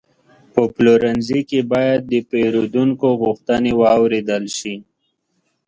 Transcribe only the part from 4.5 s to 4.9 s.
شي.